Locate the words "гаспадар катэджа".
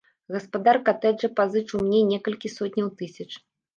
0.35-1.29